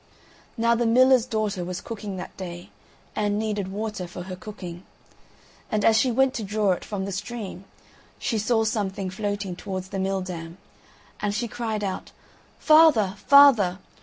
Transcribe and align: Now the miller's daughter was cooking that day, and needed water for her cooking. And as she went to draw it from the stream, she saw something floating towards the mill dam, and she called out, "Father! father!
Now 0.57 0.73
the 0.73 0.87
miller's 0.87 1.27
daughter 1.27 1.63
was 1.63 1.79
cooking 1.79 2.17
that 2.17 2.35
day, 2.35 2.71
and 3.15 3.37
needed 3.37 3.67
water 3.71 4.07
for 4.07 4.23
her 4.23 4.35
cooking. 4.35 4.81
And 5.71 5.85
as 5.85 5.95
she 5.95 6.09
went 6.09 6.33
to 6.33 6.43
draw 6.43 6.71
it 6.71 6.83
from 6.83 7.05
the 7.05 7.11
stream, 7.11 7.65
she 8.17 8.39
saw 8.39 8.63
something 8.63 9.11
floating 9.11 9.55
towards 9.55 9.89
the 9.89 9.99
mill 9.99 10.21
dam, 10.21 10.57
and 11.21 11.35
she 11.35 11.47
called 11.47 11.83
out, 11.83 12.09
"Father! 12.57 13.13
father! 13.27 13.77